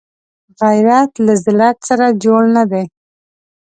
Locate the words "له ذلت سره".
1.25-2.05